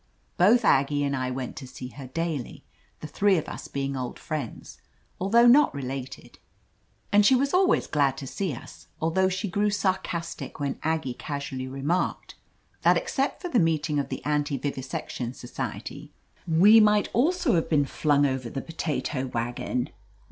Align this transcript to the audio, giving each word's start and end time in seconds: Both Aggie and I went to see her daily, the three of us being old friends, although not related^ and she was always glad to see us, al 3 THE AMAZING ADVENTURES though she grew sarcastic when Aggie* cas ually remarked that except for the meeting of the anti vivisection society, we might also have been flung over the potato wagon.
Both 0.35 0.65
Aggie 0.65 1.03
and 1.03 1.15
I 1.15 1.29
went 1.29 1.55
to 1.57 1.67
see 1.67 1.89
her 1.89 2.07
daily, 2.07 2.63
the 3.01 3.07
three 3.07 3.37
of 3.37 3.47
us 3.47 3.67
being 3.67 3.95
old 3.95 4.17
friends, 4.17 4.79
although 5.19 5.45
not 5.45 5.71
related^ 5.73 6.37
and 7.11 7.23
she 7.23 7.35
was 7.35 7.53
always 7.53 7.85
glad 7.85 8.17
to 8.17 8.25
see 8.25 8.51
us, 8.55 8.87
al 8.99 9.11
3 9.11 9.13
THE 9.13 9.21
AMAZING 9.21 9.23
ADVENTURES 9.23 9.23
though 9.23 9.29
she 9.39 9.47
grew 9.51 9.69
sarcastic 9.69 10.59
when 10.59 10.79
Aggie* 10.81 11.13
cas 11.13 11.43
ually 11.43 11.71
remarked 11.71 12.33
that 12.81 12.97
except 12.97 13.43
for 13.43 13.49
the 13.49 13.59
meeting 13.59 13.99
of 13.99 14.09
the 14.09 14.25
anti 14.25 14.57
vivisection 14.57 15.35
society, 15.35 16.11
we 16.47 16.79
might 16.79 17.09
also 17.13 17.53
have 17.53 17.69
been 17.69 17.85
flung 17.85 18.25
over 18.25 18.49
the 18.49 18.59
potato 18.59 19.27
wagon. 19.27 19.91